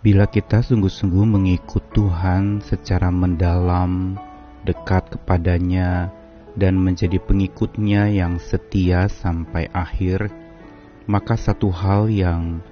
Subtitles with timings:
[0.00, 4.16] Bila kita sungguh-sungguh mengikut Tuhan secara mendalam,
[4.64, 6.08] dekat kepadanya,
[6.56, 10.32] dan menjadi pengikutnya yang setia sampai akhir,
[11.04, 12.64] maka satu hal yang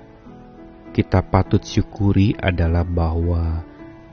[0.96, 3.60] kita patut syukuri adalah bahwa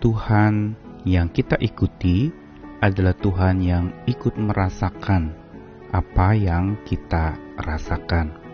[0.04, 0.76] Tuhan
[1.08, 2.36] yang kita ikuti
[2.84, 5.32] adalah Tuhan yang ikut merasakan
[5.96, 8.45] apa yang kita rasakan.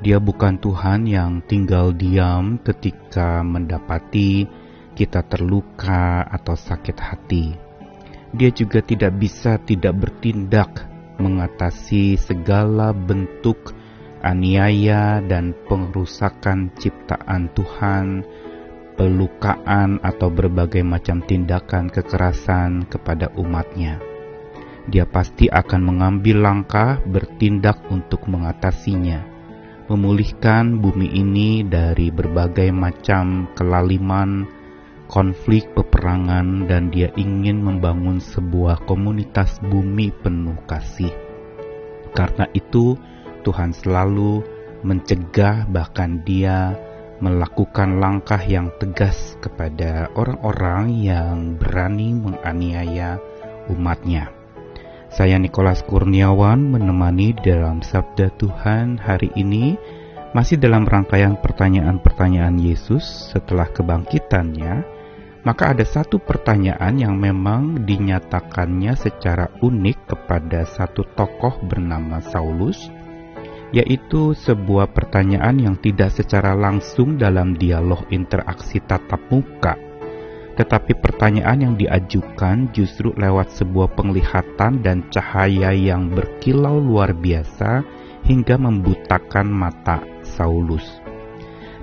[0.00, 4.48] Dia bukan Tuhan yang tinggal diam ketika mendapati
[4.96, 7.52] kita terluka atau sakit hati.
[8.32, 10.88] Dia juga tidak bisa tidak bertindak
[11.20, 13.76] mengatasi segala bentuk
[14.24, 18.24] aniaya dan pengerusakan ciptaan Tuhan,
[18.96, 24.00] pelukaan atau berbagai macam tindakan kekerasan kepada umatnya.
[24.88, 29.29] Dia pasti akan mengambil langkah bertindak untuk mengatasinya
[29.90, 34.46] memulihkan bumi ini dari berbagai macam kelaliman,
[35.10, 41.10] konflik, peperangan, dan Dia ingin membangun sebuah komunitas bumi penuh kasih.
[42.14, 42.94] Karena itu,
[43.42, 44.46] Tuhan selalu
[44.86, 46.78] mencegah, bahkan Dia
[47.18, 53.18] melakukan langkah yang tegas kepada orang-orang yang berani menganiaya
[53.66, 54.39] umatnya.
[55.10, 59.74] Saya Nikolas Kurniawan menemani dalam Sabda Tuhan hari ini
[60.30, 65.02] masih dalam rangkaian pertanyaan-pertanyaan Yesus setelah kebangkitannya.
[65.42, 72.86] Maka ada satu pertanyaan yang memang dinyatakannya secara unik kepada satu tokoh bernama Saulus,
[73.74, 79.89] yaitu sebuah pertanyaan yang tidak secara langsung dalam dialog interaksi tatap muka
[80.60, 87.80] tetapi pertanyaan yang diajukan justru lewat sebuah penglihatan dan cahaya yang berkilau luar biasa
[88.28, 90.84] hingga membutakan mata Saulus.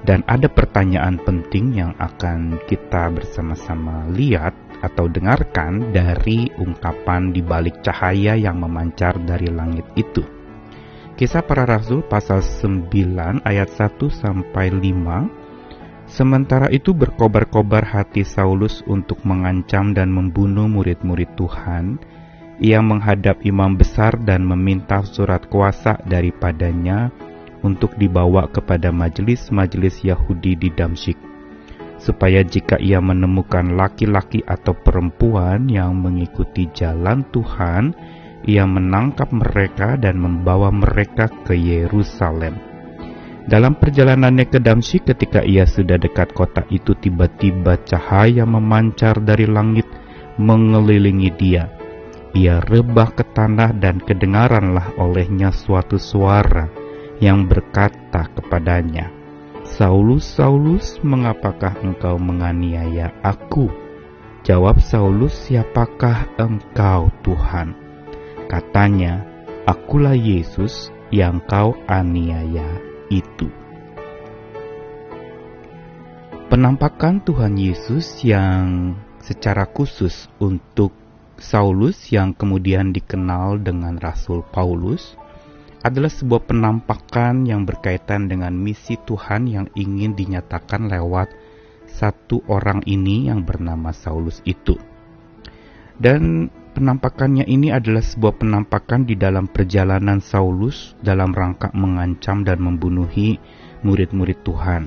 [0.06, 4.54] Dan ada pertanyaan penting yang akan kita bersama-sama lihat
[4.86, 10.22] atau dengarkan dari ungkapan di balik cahaya yang memancar dari langit itu.
[11.18, 12.94] Kisah para Rasul pasal 9
[13.42, 15.47] ayat 1 sampai 5
[16.08, 22.00] Sementara itu berkobar-kobar hati Saulus untuk mengancam dan membunuh murid-murid Tuhan.
[22.58, 27.14] Ia menghadap imam besar dan meminta surat kuasa daripadanya
[27.62, 31.20] untuk dibawa kepada majelis-majelis Yahudi di Damsyik,
[32.02, 37.94] supaya jika ia menemukan laki-laki atau perempuan yang mengikuti jalan Tuhan,
[38.48, 42.67] ia menangkap mereka dan membawa mereka ke Yerusalem.
[43.48, 49.88] Dalam perjalanannya ke Damsyik ketika ia sudah dekat kota itu tiba-tiba cahaya memancar dari langit
[50.36, 51.72] mengelilingi dia.
[52.36, 56.68] Ia rebah ke tanah dan kedengaranlah olehnya suatu suara
[57.24, 59.16] yang berkata kepadanya,
[59.64, 63.72] Saulus, Saulus, mengapakah engkau menganiaya aku?
[64.44, 67.80] Jawab Saulus, siapakah engkau Tuhan?
[68.52, 69.24] Katanya,
[69.64, 73.48] akulah Yesus yang kau aniaya itu.
[76.48, 80.96] Penampakan Tuhan Yesus yang secara khusus untuk
[81.38, 85.14] Saulus yang kemudian dikenal dengan Rasul Paulus
[85.86, 91.30] adalah sebuah penampakan yang berkaitan dengan misi Tuhan yang ingin dinyatakan lewat
[91.86, 94.80] satu orang ini yang bernama Saulus itu.
[95.98, 103.42] Dan Penampakannya ini adalah sebuah penampakan di dalam perjalanan Saulus dalam rangka mengancam dan membunuhi
[103.82, 104.86] murid-murid Tuhan.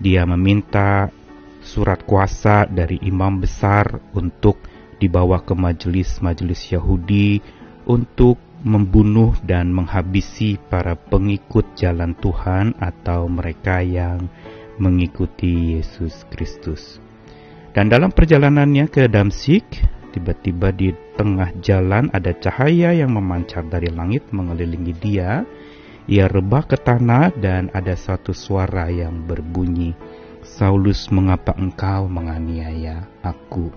[0.00, 1.12] Dia meminta
[1.60, 4.56] surat kuasa dari imam besar untuk
[4.96, 7.44] dibawa ke majelis-majelis Yahudi
[7.84, 14.32] untuk membunuh dan menghabisi para pengikut jalan Tuhan atau mereka yang
[14.80, 17.04] mengikuti Yesus Kristus.
[17.76, 24.24] Dan dalam perjalanannya ke Damsik, Tiba-tiba di tengah jalan ada cahaya yang memancar dari langit
[24.32, 25.44] mengelilingi dia.
[26.08, 29.92] Ia rebah ke tanah dan ada satu suara yang berbunyi,
[30.40, 33.68] Saulus mengapa engkau menganiaya aku?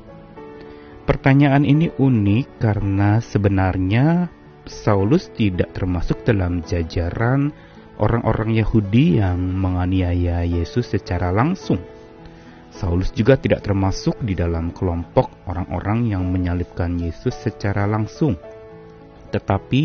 [1.04, 4.32] Pertanyaan ini unik karena sebenarnya
[4.64, 7.52] Saulus tidak termasuk dalam jajaran
[8.00, 11.99] orang-orang Yahudi yang menganiaya Yesus secara langsung.
[12.70, 18.38] Saulus juga tidak termasuk di dalam kelompok orang-orang yang menyalibkan Yesus secara langsung.
[19.34, 19.84] Tetapi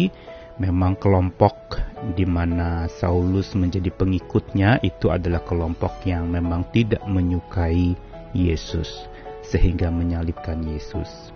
[0.60, 1.80] memang kelompok
[2.14, 7.96] di mana Saulus menjadi pengikutnya itu adalah kelompok yang memang tidak menyukai
[8.36, 9.08] Yesus
[9.42, 11.34] sehingga menyalibkan Yesus.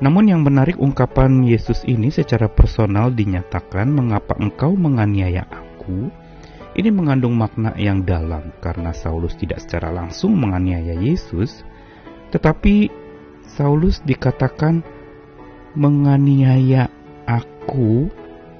[0.00, 6.08] Namun yang menarik ungkapan Yesus ini secara personal dinyatakan mengapa engkau menganiaya aku
[6.80, 11.60] Ini mengandung makna yang dalam karena Saulus tidak secara langsung menganiaya Yesus,
[12.32, 12.88] tetapi
[13.44, 14.80] Saulus dikatakan
[15.76, 16.88] menganiaya
[17.28, 18.08] aku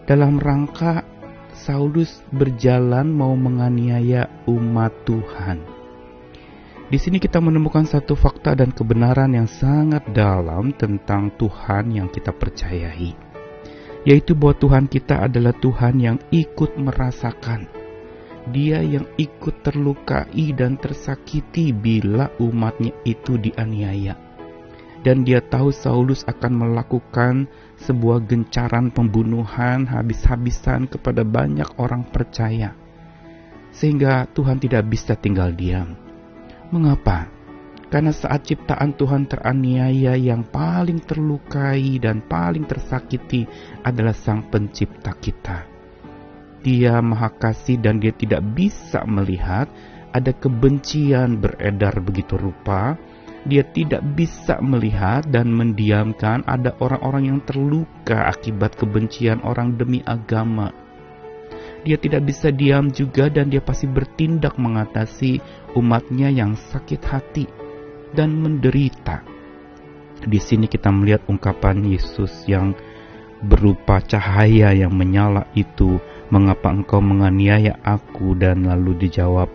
[0.05, 1.00] dalam rangka
[1.56, 5.64] Saulus berjalan mau menganiaya umat Tuhan.
[6.93, 12.37] Di sini kita menemukan satu fakta dan kebenaran yang sangat dalam tentang Tuhan yang kita
[12.37, 13.16] percayai,
[14.05, 17.80] yaitu bahwa Tuhan kita adalah Tuhan yang ikut merasakan
[18.48, 24.16] dia yang ikut terlukai dan tersakiti bila umatnya itu dianiaya.
[25.00, 27.48] Dan dia tahu Saulus akan melakukan
[27.81, 32.76] sebuah gencaran pembunuhan habis-habisan kepada banyak orang percaya.
[33.72, 35.96] Sehingga Tuhan tidak bisa tinggal diam.
[36.69, 37.32] Mengapa?
[37.88, 43.48] Karena saat ciptaan Tuhan teraniaya yang paling terlukai dan paling tersakiti
[43.82, 45.80] adalah Sang Pencipta kita
[46.61, 49.69] dia maha kasih dan dia tidak bisa melihat
[50.12, 52.99] ada kebencian beredar begitu rupa.
[53.41, 60.69] Dia tidak bisa melihat dan mendiamkan ada orang-orang yang terluka akibat kebencian orang demi agama.
[61.81, 65.41] Dia tidak bisa diam juga dan dia pasti bertindak mengatasi
[65.73, 67.49] umatnya yang sakit hati
[68.12, 69.25] dan menderita.
[70.21, 72.77] Di sini kita melihat ungkapan Yesus yang
[73.44, 76.00] berupa cahaya yang menyala itu
[76.31, 78.38] Mengapa engkau menganiaya aku?
[78.38, 79.50] Dan lalu dijawab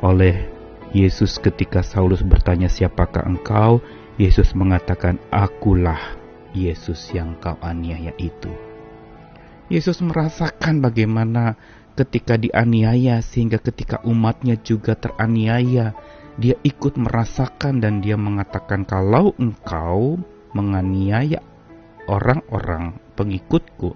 [0.00, 0.48] oleh
[0.96, 3.84] Yesus ketika Saulus bertanya siapakah engkau?
[4.16, 6.16] Yesus mengatakan akulah
[6.56, 8.48] Yesus yang kau aniaya itu.
[9.68, 11.60] Yesus merasakan bagaimana
[11.92, 15.92] ketika dianiaya sehingga ketika umatnya juga teraniaya
[16.40, 20.16] dia ikut merasakan dan dia mengatakan kalau engkau
[20.56, 21.42] menganiaya
[22.08, 23.94] orang-orang pengikutku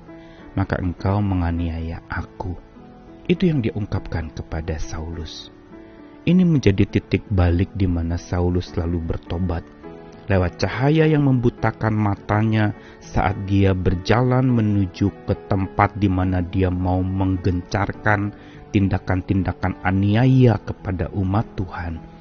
[0.58, 2.58] maka engkau menganiaya aku.
[3.30, 5.54] Itu yang diungkapkan kepada Saulus.
[6.26, 9.62] Ini menjadi titik balik di mana Saulus lalu bertobat
[10.28, 17.00] lewat cahaya yang membutakan matanya saat dia berjalan menuju ke tempat di mana dia mau
[17.00, 18.36] menggencarkan
[18.68, 22.17] tindakan-tindakan aniaya kepada umat Tuhan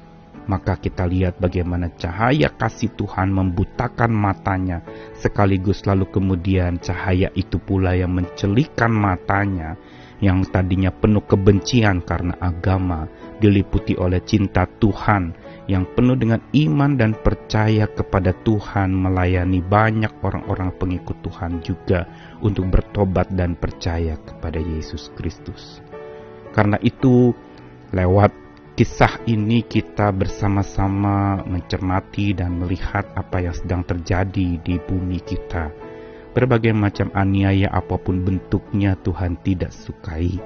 [0.48, 4.80] maka kita lihat bagaimana cahaya kasih Tuhan membutakan matanya,
[5.20, 9.76] sekaligus lalu kemudian cahaya itu pula yang mencelikan matanya,
[10.18, 13.06] yang tadinya penuh kebencian karena agama,
[13.38, 15.36] diliputi oleh cinta Tuhan,
[15.68, 22.08] yang penuh dengan iman dan percaya kepada Tuhan, melayani banyak orang-orang pengikut Tuhan juga
[22.40, 25.84] untuk bertobat dan percaya kepada Yesus Kristus.
[26.56, 27.36] Karena itu,
[27.92, 28.47] lewat
[28.78, 35.74] kisah ini kita bersama-sama mencermati dan melihat apa yang sedang terjadi di bumi kita.
[36.30, 40.38] Berbagai macam aniaya apa pun bentuknya Tuhan tidak sukai.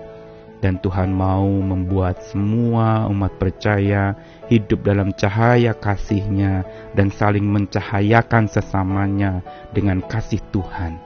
[0.65, 4.17] Dan Tuhan mau membuat semua umat percaya
[4.49, 6.65] hidup dalam cahaya kasihnya
[6.97, 9.45] dan saling mencahayakan sesamanya
[9.77, 10.97] dengan kasih Tuhan.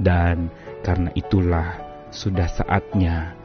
[0.00, 0.48] Dan
[0.80, 1.76] karena itulah
[2.08, 3.36] sudah saatnya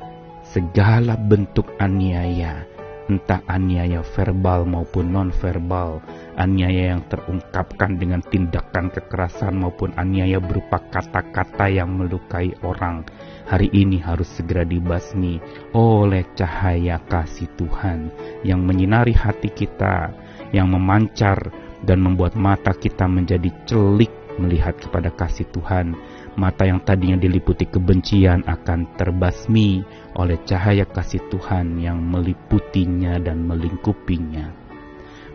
[0.47, 2.76] segala bentuk aniaya
[3.07, 6.03] entah aniaya verbal maupun non-verbal,
[6.35, 13.07] aniaya yang terungkapkan dengan tindakan kekerasan maupun aniaya berupa kata-kata yang melukai orang,
[13.47, 15.39] hari ini harus segera dibasmi
[15.71, 18.11] oleh cahaya kasih Tuhan
[18.43, 20.11] yang menyinari hati kita,
[20.51, 21.51] yang memancar
[21.83, 25.97] dan membuat mata kita menjadi celik melihat kepada kasih Tuhan
[26.37, 29.81] Mata yang tadinya diliputi kebencian akan terbasmi
[30.21, 34.53] oleh cahaya kasih Tuhan yang meliputinya dan melingkupinya.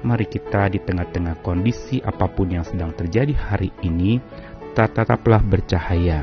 [0.06, 4.23] Mari kita di tengah-tengah kondisi apa pun yang sedang terjadi hari ini,
[4.78, 6.23] tetaplah bercahaya.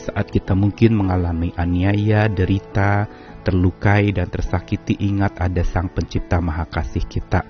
[0.00, 3.04] Saat kita mungkin mengalami aniaya, derita,
[3.44, 7.44] terlukai, dan tersakiti, ingat ada Sang Pencipta Maha Kasih kita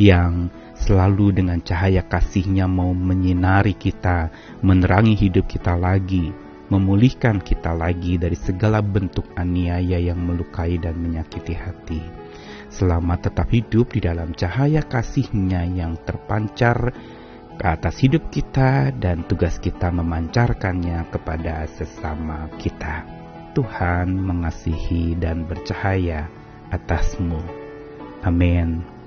[0.00, 4.32] yang selalu dengan cahaya kasihnya mau menyinari kita,
[4.64, 6.32] menerangi hidup kita lagi,
[6.72, 12.00] memulihkan kita lagi dari segala bentuk aniaya yang melukai dan menyakiti hati.
[12.72, 16.96] Selamat tetap hidup di dalam cahaya kasihnya yang terpancar
[17.60, 23.04] ke atas hidup kita dan tugas kita memancarkannya kepada sesama kita.
[23.52, 26.30] Tuhan mengasihi dan bercahaya
[26.72, 27.42] atasmu.
[28.22, 28.99] Amin.